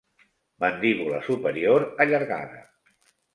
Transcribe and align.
Mandíbula 0.63 1.17
superior 1.27 1.81
allargada. 2.07 2.61